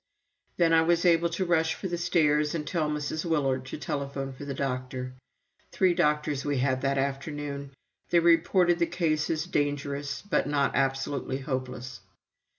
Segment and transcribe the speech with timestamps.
[0.57, 3.23] Then I was able to rush for the stairs and tell Mrs.
[3.23, 5.13] Willard to telephone for the doctor.
[5.71, 7.69] Three doctors we had that afternoon.
[8.09, 11.99] They reported the case as "dangerous, but not absolutely hopeless."